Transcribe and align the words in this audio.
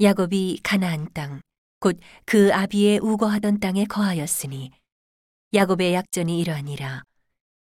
야곱이 0.00 0.60
가나안 0.62 1.08
땅, 1.12 1.40
곧 1.80 1.98
그 2.24 2.52
아비의 2.54 3.00
우거하던 3.00 3.60
땅에 3.60 3.84
거하였으니 3.84 4.70
야곱의 5.54 5.94
약전이 5.94 6.40
이러하니라. 6.40 7.02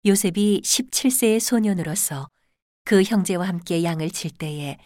요셉이 0.04 0.60
17세의 0.62 1.40
소년으로서 1.40 2.28
그 2.84 3.02
형제와 3.02 3.46
함께 3.48 3.84
양을 3.84 4.10
칠 4.10 4.30
때에 4.30 4.76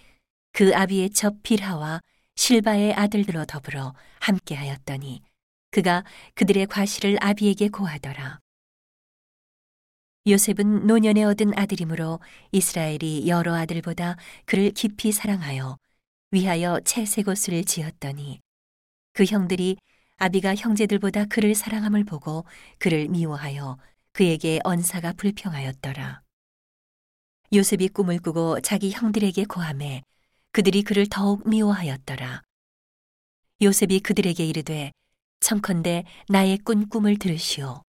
그 0.53 0.75
아비의 0.75 1.11
첩 1.11 1.43
빌하와 1.43 2.01
실바의 2.37 2.95
아들들로 2.95 3.47
더불어 3.47 3.95
함께하였더니 4.21 5.23
그가 5.71 6.05
그들의 6.35 6.67
과실을 6.67 7.17
아비에게 7.21 7.69
고하더라. 7.69 8.39
요셉은 10.29 10.87
노년에 10.87 11.25
얻은 11.25 11.57
아들이므로 11.57 12.21
이스라엘이 12.53 13.29
여러 13.29 13.55
아들보다 13.55 14.17
그를 14.45 14.71
깊이 14.73 15.13
사랑하여 15.13 15.79
위하여 16.31 16.81
채색 16.85 17.29
옷을 17.29 17.65
지었더니 17.65 18.41
그 19.13 19.25
형들이 19.25 19.77
아비가 20.17 20.55
형제들보다 20.55 21.27
그를 21.27 21.55
사랑함을 21.55 22.05
보고 22.05 22.45
그를 22.79 23.09
미워하여 23.09 23.79
그에게 24.13 24.61
언사가 24.65 25.13
불평하였더라. 25.13 26.23
요셉이 27.55 27.89
꿈을 27.89 28.19
꾸고 28.19 28.61
자기 28.61 28.91
형들에게 28.91 29.45
고함해 29.45 30.03
그들이 30.53 30.83
그를 30.83 31.07
더욱 31.09 31.49
미워하였더라. 31.49 32.43
요셉이 33.63 34.01
그들에게 34.01 34.45
이르되 34.45 34.91
청컨대 35.41 36.05
나의 36.29 36.59
꾼 36.59 36.89
꿈을 36.89 37.19
들으시오. 37.19 37.83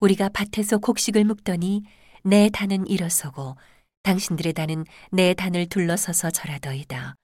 우리가 0.00 0.30
밭에서 0.30 0.78
곡식을 0.78 1.24
묵더니 1.24 1.82
내 2.24 2.48
단은 2.48 2.86
일어서고 2.86 3.56
당신들의 4.02 4.54
단은 4.54 4.84
내 5.10 5.34
단을 5.34 5.66
둘러서서 5.66 6.30
절하더이다. 6.30 7.16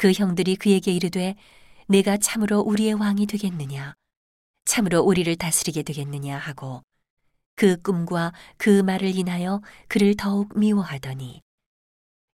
그 0.00 0.12
형들이 0.12 0.56
그에게 0.56 0.92
이르되 0.92 1.36
내가 1.86 2.16
참으로 2.16 2.60
우리의 2.60 2.94
왕이 2.94 3.26
되겠느냐? 3.26 3.92
참으로 4.64 5.02
우리를 5.02 5.36
다스리게 5.36 5.82
되겠느냐? 5.82 6.38
하고 6.38 6.80
그 7.54 7.76
꿈과 7.82 8.32
그 8.56 8.80
말을 8.80 9.14
인하여 9.14 9.60
그를 9.88 10.16
더욱 10.16 10.58
미워하더니 10.58 11.42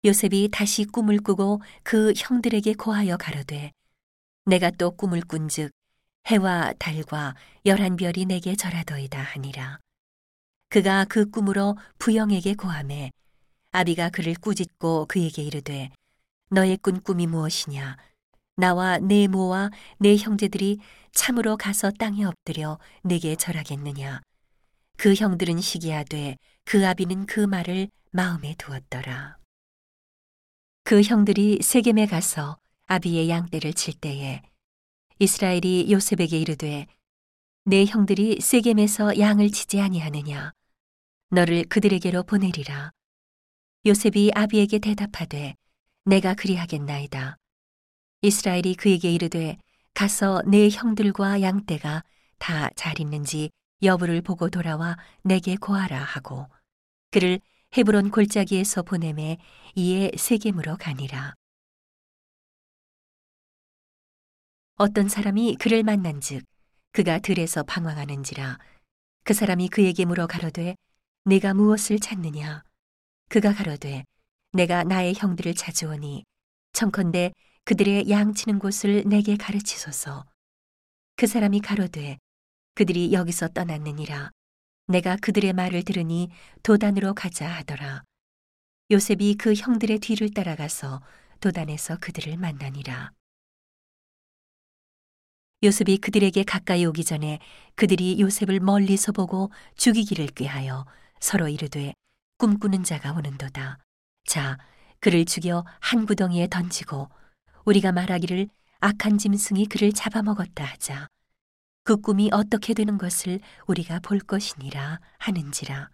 요셉이 0.05 0.50
다시 0.53 0.84
꿈을 0.84 1.19
꾸고 1.19 1.61
그 1.83 2.12
형들에게 2.17 2.75
고하여 2.75 3.17
가로되 3.17 3.73
내가 4.45 4.70
또 4.70 4.92
꿈을 4.92 5.20
꾼즉 5.23 5.73
해와 6.28 6.73
달과 6.78 7.34
열한 7.64 7.97
별이 7.97 8.27
내게 8.27 8.55
절하더이다 8.55 9.20
하니라. 9.20 9.80
그가 10.69 11.05
그 11.06 11.28
꿈으로 11.30 11.77
부영에게 11.98 12.55
고함해 12.55 13.11
아비가 13.73 14.11
그를 14.11 14.36
꾸짖고 14.36 15.06
그에게 15.06 15.42
이르되 15.42 15.91
너의 16.50 16.77
꾼 16.78 17.00
꿈이 17.00 17.27
무엇이냐? 17.27 17.97
나와 18.56 18.98
내 18.98 19.27
모와 19.27 19.70
내 19.98 20.16
형제들이 20.16 20.78
참으로 21.12 21.56
가서 21.56 21.91
땅에 21.91 22.25
엎드려 22.25 22.78
내게 23.02 23.36
절하겠느냐? 23.36 24.20
그 24.97 25.14
형들은 25.14 25.61
시기하되 25.61 26.36
그 26.64 26.86
아비는 26.86 27.27
그 27.27 27.41
말을 27.41 27.89
마음에 28.12 28.55
두었더라. 28.56 29.36
그 30.84 31.02
형들이 31.02 31.58
세겜에 31.62 32.06
가서 32.06 32.58
아비의 32.86 33.28
양떼를 33.28 33.74
칠 33.74 33.94
때에 33.94 34.41
이스라엘이 35.19 35.91
요셉에게 35.91 36.39
이르되 36.39 36.86
내 37.64 37.84
형들이 37.84 38.41
세겜에서 38.41 39.19
양을 39.19 39.50
치지 39.50 39.80
아니하느냐 39.80 40.52
너를 41.30 41.64
그들에게로 41.64 42.22
보내리라 42.22 42.92
요셉이 43.84 44.30
아비에게 44.34 44.78
대답하되 44.78 45.56
내가 46.06 46.34
그리하겠나이다. 46.34 47.36
이스라엘이 48.22 48.76
그에게 48.76 49.10
이르되 49.10 49.58
가서 49.92 50.40
내 50.46 50.68
형들과 50.70 51.42
양떼가 51.42 52.04
다 52.38 52.70
잘 52.76 53.00
있는지 53.00 53.50
여부를 53.82 54.22
보고 54.22 54.48
돌아와 54.48 54.96
내게 55.24 55.56
고하라 55.56 55.98
하고 55.98 56.46
그를 57.11 57.40
헤브론 57.77 58.11
골짜기에서 58.12 58.83
보내매 58.83 59.39
이에 59.74 60.12
세겜으로 60.16 60.77
가니라. 60.77 61.34
어떤 64.77 65.08
사람이 65.08 65.56
그를 65.56 65.83
만난즉 65.83 66.45
그가 66.92 67.18
들에서 67.18 67.64
방황하는지라 67.64 68.58
그 69.24 69.34
사람이 69.34 69.70
그에게 69.70 70.05
물어 70.05 70.28
가로되 70.28 70.77
내가 71.24 71.52
무엇을 71.52 71.98
찾느냐 71.98 72.62
그가 73.28 73.52
가로되 73.52 74.05
내가 74.56 74.84
나의 74.84 75.14
형들을 75.14 75.55
찾으오니 75.55 76.24
청컨대 76.72 77.33
그들의 77.64 78.08
양치는 78.08 78.58
곳을 78.58 79.05
내게 79.06 79.36
가르치소서. 79.36 80.24
그 81.17 81.27
사람이 81.27 81.61
가로되 81.61 82.17
그들이 82.74 83.12
여기서 83.12 83.48
떠났느니라. 83.48 84.30
내가 84.89 85.16
그들의 85.16 85.52
말을 85.52 85.83
들으니 85.83 86.30
도단으로 86.62 87.12
가자 87.12 87.46
하더라. 87.48 88.02
요셉이 88.90 89.34
그 89.34 89.52
형들의 89.52 89.98
뒤를 89.98 90.30
따라가서 90.33 91.02
도단에서 91.40 91.98
그들을 91.98 92.36
만나니라. 92.39 93.12
요셉이 95.64 95.98
그들에게 95.98 96.45
가까이 96.45 96.86
오기 96.86 97.05
전에 97.05 97.40
그들이 97.74 98.20
요셉을 98.20 98.61
멀리서 98.61 99.12
보고 99.12 99.50
죽이기를 99.77 100.28
꾀하여 100.28 100.86
서로 101.20 101.48
이르되 101.48 101.92
꿈꾸는 102.39 102.84
자가 102.84 103.12
오는도다. 103.12 103.86
자, 104.27 104.59
그를 105.01 105.25
죽여 105.25 105.64
한 105.81 106.05
구덩이에 106.05 106.48
던지고 106.48 107.09
우리가 107.64 107.92
말하기를 107.92 108.48
악한 108.81 109.19
짐승이 109.19 109.67
그를 109.67 109.92
잡아먹었다 109.92 110.64
하자. 110.64 111.09
그 111.85 111.97
꿈이 111.97 112.29
어떻게 112.33 112.75
되는 112.75 112.98
것을 112.98 113.41
우리가 113.67 114.01
볼 114.01 114.19
것이니라 114.19 115.01
하는지라. 115.19 115.91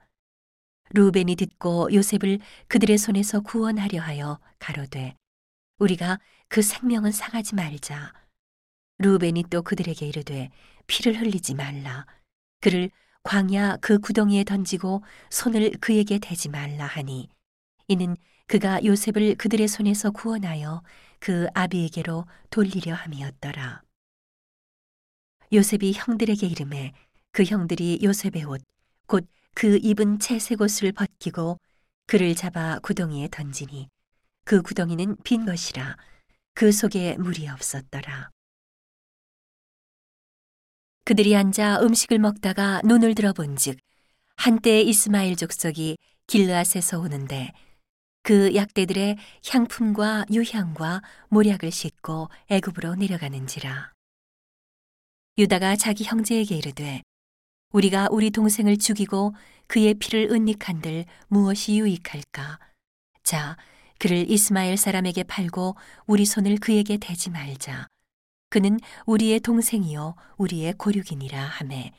루벤이 0.95 1.37
듣고 1.37 1.93
요셉을 1.93 2.39
그들의 2.69 2.99
손에서 2.99 3.41
구원하려 3.41 4.01
하여 4.01 4.39
가로되 4.59 5.15
우리가 5.79 6.19
그 6.49 6.63
생명은 6.63 7.13
상하지 7.13 7.55
말자. 7.55 8.13
루벤이 8.99 9.45
또 9.51 9.63
그들에게 9.63 10.07
이르되 10.07 10.51
피를 10.87 11.21
흘리지 11.21 11.55
말라. 11.55 12.07
그를 12.61 12.91
광야 13.23 13.77
그 13.81 13.99
구덩이에 13.99 14.45
던지고 14.45 15.03
손을 15.31 15.73
그에게 15.81 16.19
대지 16.19 16.49
말라 16.49 16.87
하니 16.87 17.29
이는 17.89 18.17
그가 18.47 18.85
요셉을 18.85 19.37
그들의 19.37 19.69
손에서 19.69 20.11
구원하여 20.11 20.83
그 21.19 21.47
아비에게로 21.55 22.27
돌리려 22.51 22.95
함이었더라. 22.95 23.83
요셉이 25.53 25.93
형들에게 25.95 26.47
이름해 26.47 26.93
그 27.33 27.45
형들이 27.45 28.01
요셉의 28.03 28.45
옷, 28.45 28.63
곧 29.07 29.27
그 29.55 29.79
입은 29.83 30.19
채색 30.19 30.61
옷을 30.61 30.93
벗기고 30.93 31.59
그를 32.07 32.35
잡아 32.35 32.79
구덩이에 32.81 33.29
던지니 33.31 33.89
그 34.45 34.63
구덩이는 34.63 35.17
빈 35.25 35.45
것이라 35.45 35.97
그 36.55 36.73
속에 36.73 37.17
물이 37.17 37.49
없었더라. 37.49 38.31
그들이 41.05 41.37
앉아 41.37 41.81
음식을 41.83 42.19
먹다가 42.19 42.81
눈을 42.85 43.15
들어본즉 43.15 43.79
한때 44.37 44.81
이스마엘 44.81 45.37
족속이 45.37 45.97
길르앗에서 46.27 46.99
오는데 47.01 47.53
그 48.23 48.55
약대들의 48.55 49.17
향품과 49.49 50.27
유향과 50.31 51.03
모략을 51.29 51.71
싣고 51.71 52.29
애굽으로 52.49 52.95
내려가는지라. 52.95 53.93
유다가 55.39 55.77
자기 55.77 56.05
형제에게 56.05 56.57
이르되 56.57 57.03
우리가 57.73 58.09
우리 58.11 58.31
동생을 58.31 58.77
죽이고 58.77 59.35
그의 59.67 59.95
피를 59.95 60.29
은닉한들 60.31 61.07
무엇이 61.29 61.79
유익할까? 61.79 62.61
자, 63.25 63.57
그를 63.99 64.31
이스마엘 64.31 64.77
사람에게 64.77 65.25
팔고 65.25 65.77
우리 66.07 66.25
손을 66.25 66.59
그에게 66.59 66.99
대지 66.99 67.31
말자. 67.31 67.89
그는 68.51 68.79
우리의 69.07 69.41
동생이요 69.41 70.15
우리의 70.37 70.75
고륙이니라 70.75 71.43
하매 71.43 71.93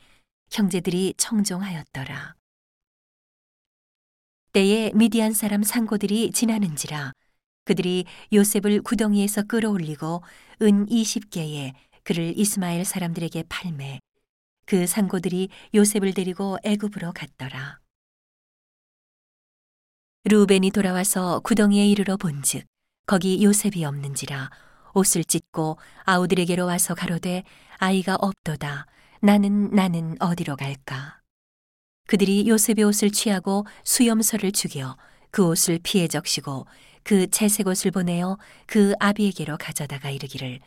형제들이 0.50 1.14
청종하였더라. 1.16 2.36
때에 4.54 4.92
미디안 4.94 5.32
사람 5.32 5.64
상고들이 5.64 6.30
지나는지라 6.30 7.12
그들이 7.64 8.04
요셉을 8.32 8.82
구덩이에서 8.82 9.42
끌어올리고 9.42 10.22
은 10.62 10.86
20개에 10.86 11.72
그를 12.04 12.38
이스마엘 12.38 12.84
사람들에게 12.84 13.44
팔매 13.48 13.98
그 14.64 14.86
상고들이 14.86 15.48
요셉을 15.74 16.14
데리고 16.14 16.56
애굽으로 16.62 17.12
갔더라. 17.12 17.80
루벤이 20.22 20.70
돌아와서 20.70 21.40
구덩이에 21.40 21.88
이르러 21.88 22.16
본즉 22.16 22.64
거기 23.06 23.42
요셉이 23.42 23.84
없는지라 23.84 24.50
옷을 24.94 25.24
찢고 25.24 25.78
아우들에게로 26.04 26.64
와서 26.64 26.94
가로되 26.94 27.42
아이가 27.78 28.14
없도다 28.20 28.86
나는 29.20 29.70
나는 29.72 30.14
어디로 30.20 30.54
갈까 30.54 31.23
그들이 32.14 32.48
요셉의 32.48 32.84
옷을 32.84 33.10
취하고 33.10 33.66
수염설을 33.82 34.52
죽여 34.52 34.96
그 35.32 35.44
옷을 35.48 35.80
피해 35.82 36.06
적시고 36.06 36.64
그 37.02 37.28
채색 37.28 37.66
옷을 37.66 37.90
보내어 37.90 38.38
그 38.66 38.94
아비에게로 39.00 39.56
가져다가 39.56 40.10
이르기를 40.10 40.60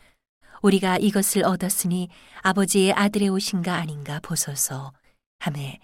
우리가 0.60 0.98
이것을 0.98 1.44
얻었으니 1.44 2.10
아버지의 2.42 2.92
아들의 2.92 3.30
옷인가 3.30 3.76
아닌가 3.76 4.20
보소서 4.20 4.92
하매 5.38 5.78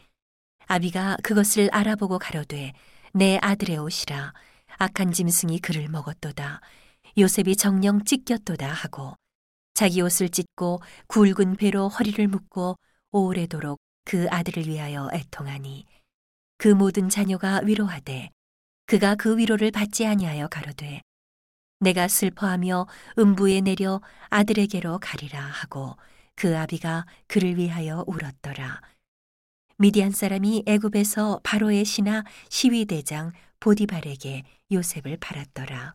아비가 0.67 1.17
그것을 1.23 1.71
알아보고 1.73 2.19
가로되 2.19 2.75
내 3.15 3.39
아들의 3.41 3.79
옷이라 3.79 4.35
악한 4.77 5.13
짐승이 5.13 5.61
그를 5.61 5.89
먹었도다 5.89 6.61
요셉이 7.17 7.57
정령 7.57 8.05
찢겼도다 8.05 8.71
하고 8.71 9.15
자기 9.73 10.03
옷을 10.03 10.29
찢고 10.29 10.83
굵은 11.07 11.57
배로 11.57 11.89
허리를 11.89 12.29
묶고 12.29 12.77
오래도록 13.13 13.84
그 14.05 14.27
아들을 14.31 14.67
위하여 14.67 15.09
애통하니 15.13 15.87
그 16.59 16.69
모든 16.69 17.09
자녀가 17.09 17.61
위로하되 17.65 18.31
그가 18.87 19.15
그 19.15 19.37
위로를 19.39 19.71
받지 19.71 20.07
아니하여 20.07 20.49
가로되 20.49 21.01
내가 21.81 22.09
슬퍼하며 22.09 22.87
음부에 23.19 23.61
내려 23.61 24.01
아들에게로 24.31 24.99
가리라 25.01 25.41
하고 25.41 25.97
그 26.35 26.57
아비가 26.57 27.07
그를 27.27 27.57
위하여 27.57 28.05
울었더라. 28.07 28.81
미디안 29.77 30.13
사람이 30.13 30.65
애굽에서 30.67 31.41
바로의 31.43 31.85
신하 31.85 32.25
시위대장 32.49 33.33
보디발에게 33.61 34.45
요셉을 34.71 35.17
팔았더라. 35.19 35.95